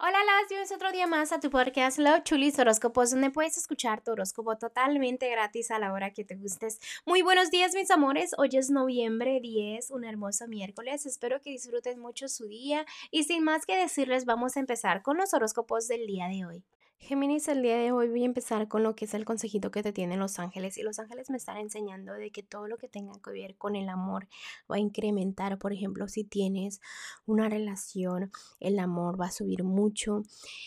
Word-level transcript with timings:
Hola, 0.00 0.16
las 0.24 0.48
bienvenidos 0.48 0.76
otro 0.76 0.92
día 0.92 1.08
más 1.08 1.32
a 1.32 1.40
tu 1.40 1.50
podcast 1.50 1.98
Love 1.98 2.22
Chulis 2.22 2.56
Horóscopos, 2.56 3.10
donde 3.10 3.30
puedes 3.30 3.56
escuchar 3.58 4.00
tu 4.00 4.12
horóscopo 4.12 4.56
totalmente 4.56 5.28
gratis 5.28 5.72
a 5.72 5.80
la 5.80 5.92
hora 5.92 6.12
que 6.12 6.24
te 6.24 6.36
gustes. 6.36 6.78
Muy 7.04 7.22
buenos 7.22 7.50
días, 7.50 7.74
mis 7.74 7.90
amores. 7.90 8.30
Hoy 8.38 8.50
es 8.52 8.70
noviembre 8.70 9.40
10, 9.40 9.90
un 9.90 10.04
hermoso 10.04 10.46
miércoles. 10.46 11.04
Espero 11.04 11.40
que 11.40 11.50
disfruten 11.50 11.98
mucho 11.98 12.28
su 12.28 12.46
día. 12.46 12.86
Y 13.10 13.24
sin 13.24 13.42
más 13.42 13.66
que 13.66 13.74
decirles, 13.74 14.24
vamos 14.24 14.56
a 14.56 14.60
empezar 14.60 15.02
con 15.02 15.16
los 15.16 15.34
horóscopos 15.34 15.88
del 15.88 16.06
día 16.06 16.28
de 16.28 16.46
hoy. 16.46 16.64
Géminis, 17.00 17.48
el 17.48 17.62
día 17.62 17.78
de 17.78 17.92
hoy 17.92 18.08
voy 18.08 18.22
a 18.22 18.26
empezar 18.26 18.68
con 18.68 18.82
lo 18.82 18.94
que 18.94 19.06
es 19.06 19.14
el 19.14 19.24
consejito 19.24 19.70
que 19.70 19.82
te 19.82 19.92
tienen 19.92 20.18
los 20.18 20.38
ángeles. 20.38 20.76
Y 20.76 20.82
los 20.82 20.98
ángeles 20.98 21.30
me 21.30 21.36
están 21.36 21.56
enseñando 21.56 22.12
de 22.12 22.30
que 22.30 22.42
todo 22.42 22.66
lo 22.66 22.76
que 22.76 22.88
tenga 22.88 23.12
que 23.24 23.30
ver 23.30 23.56
con 23.56 23.76
el 23.76 23.88
amor 23.88 24.28
va 24.70 24.76
a 24.76 24.80
incrementar. 24.80 25.58
Por 25.58 25.72
ejemplo, 25.72 26.08
si 26.08 26.24
tienes 26.24 26.80
una 27.24 27.48
relación, 27.48 28.30
el 28.60 28.78
amor 28.78 29.18
va 29.18 29.26
a 29.26 29.30
subir 29.30 29.64
mucho. 29.64 30.22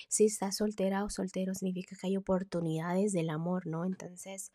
Si 0.07 0.25
estás 0.25 0.57
soltera 0.57 1.03
o 1.03 1.09
soltero, 1.09 1.53
significa 1.53 1.95
que 1.99 2.07
hay 2.07 2.17
oportunidades 2.17 3.11
del 3.11 3.29
amor, 3.29 3.67
¿no? 3.67 3.85
Entonces, 3.85 4.51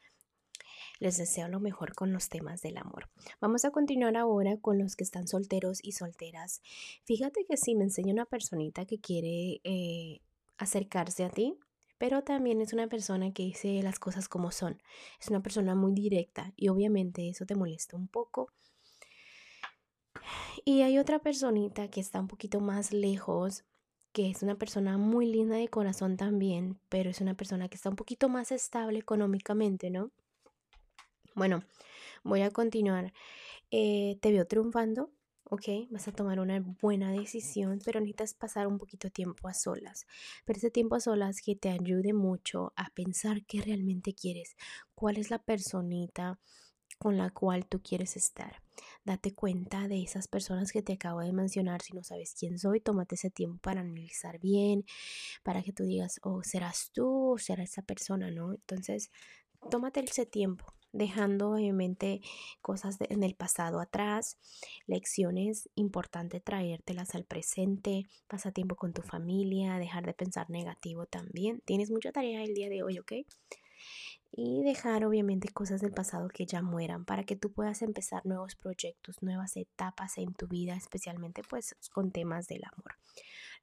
les 0.98 1.18
deseo 1.18 1.46
lo 1.46 1.60
mejor 1.60 1.95
con 1.95 2.12
los 2.12 2.28
temas 2.28 2.62
del 2.62 2.78
amor. 2.78 3.10
Vamos 3.40 3.64
a 3.64 3.70
continuar 3.70 4.16
ahora 4.16 4.56
con 4.56 4.78
los 4.78 4.96
que 4.96 5.04
están 5.04 5.28
solteros 5.28 5.78
y 5.84 5.92
solteras. 5.92 6.62
Fíjate 7.04 7.45
que 7.45 7.56
si 7.56 7.74
me 7.74 7.84
enseña 7.84 8.12
una 8.12 8.24
personita 8.24 8.86
que 8.86 8.98
quiere 8.98 9.60
eh, 9.62 10.20
acercarse 10.58 11.24
a 11.24 11.30
ti, 11.30 11.54
pero 11.98 12.23
también 12.23 12.60
es 12.60 12.73
una 12.73 12.88
persona 12.88 13.32
que 13.32 13.42
dice 13.45 13.82
las 13.82 13.98
cosas 13.98 14.28
como 14.28 14.50
son. 14.50 14.82
Es 15.20 15.28
una 15.28 15.42
persona 15.42 15.74
muy 15.74 15.95
directa 15.95 16.52
y 16.56 16.68
obviamente 16.68 17.28
eso 17.28 17.46
te 17.46 17.54
molesta 17.54 17.96
un 17.96 18.09
poco. 18.09 18.52
Y 20.64 20.82
hay 20.82 20.98
otra 20.98 21.20
personita 21.20 21.88
que 21.88 22.01
está 22.01 22.20
un 22.20 22.28
poquito 22.28 22.60
más 22.60 22.92
lejos, 22.92 23.64
que 24.12 24.30
es 24.30 24.42
una 24.42 24.56
persona 24.56 24.98
muy 24.98 25.27
linda 25.27 25.56
de 25.56 25.68
corazón 25.68 26.16
también, 26.16 26.78
pero 26.88 27.10
es 27.10 27.20
una 27.20 27.34
persona 27.34 27.68
que 27.68 27.77
está 27.77 27.90
un 27.90 27.96
poquito 27.96 28.28
más 28.28 28.51
estable 28.51 28.98
económicamente, 28.98 29.90
¿no? 29.90 30.10
Bueno, 31.35 31.63
voy 32.24 32.40
a 32.40 32.51
continuar. 32.51 33.13
Eh, 33.70 34.18
te 34.23 34.32
veo 34.32 34.46
triunfando, 34.46 35.10
¿ok? 35.50 35.88
Vas 35.90 36.08
a 36.08 36.12
tomar 36.12 36.40
una 36.40 36.60
buena 36.80 37.12
decisión, 37.12 37.80
pero 37.84 38.00
necesitas 38.00 38.34
pasar 38.34 38.66
un 38.66 38.78
poquito 38.78 39.08
de 39.08 39.12
tiempo 39.12 39.48
a 39.48 39.54
solas. 39.54 40.06
Pero 40.44 40.58
ese 40.58 40.70
tiempo 40.70 40.96
a 40.96 41.00
solas 41.00 41.40
que 41.40 41.56
te 41.56 41.70
ayude 41.70 42.12
mucho 42.12 42.72
a 42.76 42.90
pensar 42.90 43.44
qué 43.46 43.60
realmente 43.60 44.14
quieres, 44.14 44.56
cuál 44.94 45.16
es 45.18 45.30
la 45.30 45.38
personita 45.38 46.38
con 46.98 47.18
la 47.18 47.30
cual 47.30 47.66
tú 47.66 47.82
quieres 47.82 48.16
estar. 48.16 48.62
Date 49.04 49.34
cuenta 49.34 49.88
de 49.88 50.02
esas 50.02 50.28
personas 50.28 50.72
que 50.72 50.82
te 50.82 50.94
acabo 50.94 51.20
de 51.20 51.32
mencionar. 51.32 51.82
Si 51.82 51.92
no 51.92 52.02
sabes 52.02 52.34
quién 52.38 52.58
soy, 52.58 52.80
tómate 52.80 53.14
ese 53.14 53.30
tiempo 53.30 53.58
para 53.60 53.80
analizar 53.80 54.38
bien, 54.40 54.84
para 55.42 55.62
que 55.62 55.72
tú 55.72 55.84
digas, 55.84 56.20
oh, 56.22 56.42
serás 56.42 56.90
tú 56.92 57.32
o 57.34 57.38
será 57.38 57.62
esa 57.62 57.82
persona, 57.82 58.30
¿no? 58.30 58.52
Entonces, 58.52 59.10
tómate 59.70 60.00
ese 60.00 60.26
tiempo 60.26 60.76
dejando 60.92 61.52
obviamente 61.52 62.20
cosas 62.62 62.96
en 63.01 63.23
el 63.23 63.34
pasado 63.34 63.80
atrás, 63.80 64.38
lecciones 64.87 65.69
importantes 65.75 66.42
traértelas 66.42 67.15
al 67.15 67.25
presente, 67.25 68.06
pasa 68.28 68.53
tiempo 68.53 68.76
con 68.76 68.92
tu 68.92 69.03
familia, 69.03 69.78
dejar 69.78 70.06
de 70.06 70.14
pensar 70.14 70.50
negativo 70.50 71.06
también. 71.06 71.60
Tienes 71.64 71.91
mucha 71.91 72.12
tarea 72.12 72.42
el 72.42 72.54
día 72.54 72.69
de 72.69 72.82
hoy, 72.82 72.98
¿ok? 72.98 73.12
Y 74.32 74.62
dejar 74.64 75.04
obviamente 75.04 75.48
cosas 75.48 75.81
del 75.81 75.92
pasado 75.92 76.28
que 76.28 76.44
ya 76.44 76.60
mueran 76.60 77.04
para 77.04 77.25
que 77.25 77.37
tú 77.37 77.53
puedas 77.53 77.81
empezar 77.82 78.26
nuevos 78.26 78.54
proyectos, 78.54 79.22
nuevas 79.22 79.56
etapas 79.56 80.19
en 80.19 80.34
tu 80.34 80.47
vida, 80.47 80.76
especialmente 80.76 81.42
pues 81.48 81.75
con 81.92 82.10
temas 82.10 82.47
del 82.47 82.64
amor. 82.64 82.97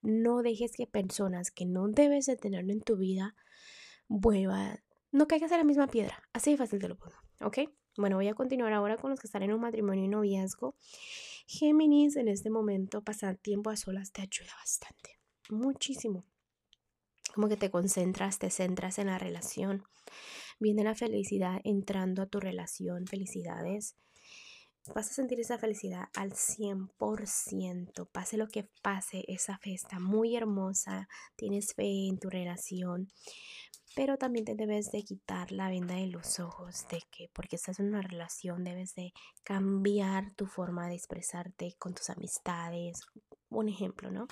No 0.01 0.41
dejes 0.41 0.73
que 0.73 0.87
personas 0.87 1.51
que 1.51 1.65
no 1.65 1.87
debes 1.87 2.25
de 2.25 2.37
tener 2.37 2.69
en 2.69 2.81
tu 2.81 2.97
vida 2.97 3.35
vuelvan 4.07 4.79
no 5.13 5.27
caigas 5.27 5.51
en 5.51 5.59
la 5.59 5.63
misma 5.63 5.87
piedra. 5.87 6.21
Así 6.33 6.51
de 6.51 6.57
fácil 6.57 6.79
te 6.79 6.89
lo 6.89 6.97
pongo. 6.97 7.15
¿Ok? 7.41 7.59
Bueno, 7.95 8.15
voy 8.15 8.27
a 8.27 8.33
continuar 8.33 8.73
ahora 8.73 8.97
con 8.97 9.11
los 9.11 9.19
que 9.19 9.27
están 9.27 9.43
en 9.43 9.53
un 9.53 9.61
matrimonio 9.61 10.03
y 10.03 10.07
noviazgo. 10.07 10.75
Géminis, 11.47 12.15
en 12.15 12.27
este 12.27 12.49
momento, 12.49 13.03
pasar 13.03 13.37
tiempo 13.37 13.69
a 13.69 13.77
solas 13.77 14.11
te 14.11 14.23
ayuda 14.23 14.51
bastante. 14.59 15.19
Muchísimo. 15.49 16.25
Como 17.35 17.47
que 17.47 17.57
te 17.57 17.69
concentras, 17.69 18.39
te 18.39 18.49
centras 18.49 18.97
en 18.97 19.07
la 19.07 19.19
relación. 19.19 19.83
Viene 20.59 20.83
la 20.83 20.95
felicidad 20.95 21.61
entrando 21.63 22.23
a 22.23 22.25
tu 22.25 22.39
relación. 22.39 23.05
Felicidades. 23.05 23.95
Vas 24.93 25.09
a 25.09 25.13
sentir 25.13 25.39
esa 25.39 25.57
felicidad 25.57 26.09
al 26.15 26.33
100%. 26.33 28.07
Pase 28.11 28.37
lo 28.37 28.47
que 28.47 28.67
pase, 28.81 29.23
esa 29.27 29.57
fiesta 29.57 29.99
muy 29.99 30.35
hermosa. 30.35 31.07
Tienes 31.35 31.73
fe 31.73 32.07
en 32.07 32.19
tu 32.19 32.29
relación 32.29 33.07
pero 33.95 34.17
también 34.17 34.45
te 34.45 34.55
debes 34.55 34.91
de 34.91 35.03
quitar 35.03 35.51
la 35.51 35.69
venda 35.69 35.95
de 35.95 36.07
los 36.07 36.39
ojos 36.39 36.87
de 36.89 37.01
que 37.11 37.29
porque 37.33 37.55
estás 37.55 37.79
en 37.79 37.87
una 37.89 38.01
relación 38.01 38.63
debes 38.63 38.95
de 38.95 39.13
cambiar 39.43 40.31
tu 40.31 40.47
forma 40.47 40.87
de 40.87 40.95
expresarte 40.95 41.75
con 41.77 41.93
tus 41.93 42.09
amistades, 42.09 43.01
un 43.49 43.69
ejemplo, 43.69 44.09
¿no? 44.09 44.27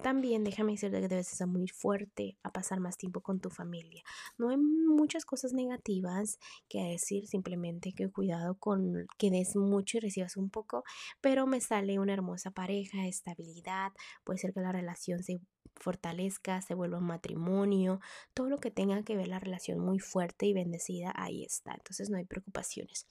También 0.00 0.44
déjame 0.44 0.72
decirte 0.72 1.00
que 1.00 1.08
debes 1.08 1.32
estar 1.32 1.46
muy 1.46 1.68
fuerte 1.68 2.36
a 2.42 2.50
pasar 2.50 2.80
más 2.80 2.96
tiempo 2.96 3.20
con 3.20 3.40
tu 3.40 3.50
familia. 3.50 4.02
No 4.38 4.48
hay 4.48 4.56
muchas 4.56 5.24
cosas 5.24 5.52
negativas 5.52 6.38
que 6.68 6.82
decir, 6.82 7.26
simplemente 7.26 7.92
que 7.92 8.10
cuidado 8.10 8.56
con 8.58 9.06
que 9.18 9.30
des 9.30 9.56
mucho 9.56 9.98
y 9.98 10.00
recibas 10.00 10.36
un 10.36 10.50
poco, 10.50 10.84
pero 11.20 11.46
me 11.46 11.60
sale 11.60 11.98
una 11.98 12.14
hermosa 12.14 12.50
pareja, 12.50 13.06
estabilidad, 13.06 13.92
puede 14.24 14.38
ser 14.38 14.52
que 14.52 14.60
la 14.60 14.72
relación 14.72 15.22
se 15.22 15.40
fortalezca, 15.82 16.62
se 16.62 16.74
vuelva 16.74 16.98
un 16.98 17.06
matrimonio, 17.06 18.00
todo 18.34 18.48
lo 18.48 18.58
que 18.58 18.70
tenga 18.70 19.02
que 19.02 19.16
ver 19.16 19.28
la 19.28 19.38
relación 19.38 19.80
muy 19.80 19.98
fuerte 19.98 20.46
y 20.46 20.54
bendecida, 20.54 21.12
ahí 21.14 21.44
está. 21.44 21.72
Entonces 21.74 22.08
no 22.08 22.16
hay 22.16 22.24
preocupaciones. 22.24 23.06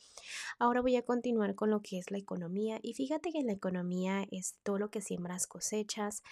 Ahora 0.58 0.82
voy 0.82 0.96
a 0.96 1.04
continuar 1.04 1.56
con 1.56 1.70
lo 1.70 1.82
que 1.82 2.00
es 2.00 2.10
la 2.10 2.18
economía 2.18 2.80
y 2.82 2.94
fíjate 2.94 3.32
que 3.32 3.40
en 3.40 3.48
la 3.48 3.54
economía 3.54 4.26
es 4.32 4.56
todo 4.64 4.80
lo 4.80 4.90
que 4.90 5.02
siembras 5.02 5.48
cosechas. 5.48 6.24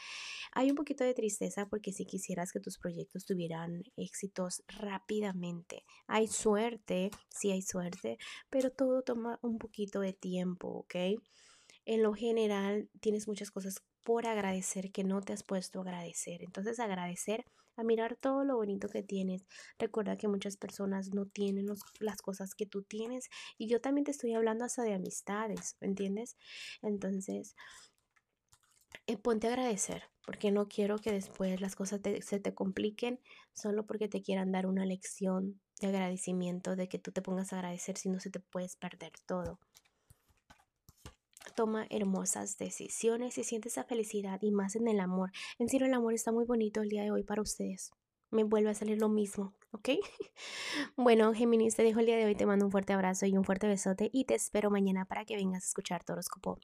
Hay 0.54 0.70
un 0.70 0.76
poquito 0.76 1.04
de 1.04 1.14
tristeza 1.14 1.68
porque 1.68 1.92
si 1.92 2.06
quisieras 2.06 2.52
que 2.52 2.60
tus 2.60 2.78
proyectos 2.78 3.26
tuvieran 3.26 3.84
éxitos 3.98 4.64
rápidamente, 4.68 5.84
hay 6.08 6.28
suerte, 6.28 7.12
sí 7.30 7.52
hay 7.52 7.62
suerte, 7.62 8.18
pero 8.50 8.72
todo 8.72 9.02
toma 9.02 9.40
un 9.42 9.58
poquito 9.58 10.00
de 10.00 10.14
tiempo, 10.14 10.70
¿ok? 10.70 10.96
En 11.86 12.04
lo 12.04 12.14
general 12.14 12.90
tienes 13.00 13.28
muchas 13.28 13.52
cosas 13.52 13.82
por 14.04 14.28
agradecer 14.28 14.92
que 14.92 15.04
no 15.04 15.22
te 15.22 15.34
has 15.34 15.44
puesto 15.44 15.80
a 15.80 15.82
agradecer. 15.84 16.44
Entonces 16.44 16.80
agradecer 16.80 17.46
a 17.80 17.84
mirar 17.84 18.16
todo 18.16 18.44
lo 18.44 18.58
bonito 18.58 18.90
que 18.90 19.04
tienes. 19.04 19.46
Recuerda 19.78 20.18
que 20.18 20.28
muchas 20.28 20.58
personas 20.58 21.14
no 21.14 21.26
tienen 21.26 21.68
las 22.00 22.22
cosas 22.22 22.54
que 22.54 22.66
tú 22.66 22.84
tienes 22.84 23.30
y 23.58 23.68
yo 23.68 23.82
también 23.82 24.06
te 24.06 24.12
estoy 24.12 24.34
hablando 24.34 24.66
hasta 24.66 24.84
de 24.84 24.94
amistades, 24.94 25.78
¿entiendes? 25.80 26.36
Entonces, 26.82 27.56
eh, 29.08 29.18
ponte 29.18 29.48
a 29.48 29.52
agradecer, 29.52 30.04
porque 30.26 30.52
no 30.52 30.68
quiero 30.68 31.00
que 31.00 31.12
después 31.12 31.62
las 31.62 31.76
cosas 31.76 32.02
se 32.22 32.40
te 32.40 32.54
compliquen 32.54 33.20
solo 33.54 33.86
porque 33.86 34.08
te 34.08 34.22
quieran 34.22 34.52
dar 34.52 34.66
una 34.66 34.86
lección 34.86 35.62
de 35.80 35.88
agradecimiento, 35.88 36.76
de 36.76 36.90
que 36.90 37.00
tú 37.00 37.12
te 37.12 37.22
pongas 37.22 37.54
a 37.54 37.58
agradecer, 37.58 37.98
si 37.98 38.10
no 38.10 38.20
se 38.20 38.30
te 38.30 38.40
puedes 38.40 38.76
perder 38.76 39.14
todo 39.26 39.60
toma 41.60 41.86
hermosas 41.90 42.58
decisiones 42.58 43.38
y 43.38 43.44
siente 43.44 43.68
esa 43.68 43.84
felicidad 43.84 44.40
y 44.42 44.50
más 44.50 44.78
en 44.78 44.88
el 44.88 45.02
amor. 45.02 45.30
En 45.58 45.68
serio, 45.68 45.88
el 45.88 45.94
amor 45.94 46.14
está 46.14 46.32
muy 46.32 46.46
bonito 46.46 46.80
el 46.80 46.88
día 46.88 47.04
de 47.04 47.12
hoy 47.12 47.24
para 47.24 47.42
ustedes. 47.42 47.92
Me 48.32 48.46
vuelve 48.46 48.70
a 48.70 48.74
salir 48.74 48.98
lo 48.98 49.10
mismo, 49.10 49.54
¿ok? 49.72 49.90
Bueno, 50.96 51.34
Géminis, 51.34 51.76
te 51.76 51.84
dejo 51.84 52.00
el 52.00 52.06
día 52.06 52.16
de 52.16 52.24
hoy. 52.24 52.36
Te 52.36 52.46
mando 52.46 52.64
un 52.64 52.72
fuerte 52.72 52.94
abrazo 52.94 53.26
y 53.26 53.36
un 53.36 53.44
fuerte 53.44 53.68
besote 53.68 54.10
y 54.14 54.24
te 54.24 54.36
espero 54.36 54.70
mañana 54.72 55.04
para 55.04 55.26
que 55.26 55.36
vengas 55.36 55.66
a 55.66 55.68
escuchar 55.68 56.02
tu 56.06 56.14
horóscopo. 56.14 56.60